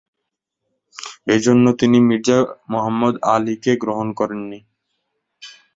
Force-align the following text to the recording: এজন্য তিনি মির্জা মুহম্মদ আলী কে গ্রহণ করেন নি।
এজন্য 1.27 1.65
তিনি 1.79 1.97
মির্জা 2.07 2.39
মুহম্মদ 2.71 3.13
আলী 3.33 3.55
কে 3.63 3.73
গ্রহণ 3.83 4.07
করেন 4.19 4.41
নি। 4.51 4.59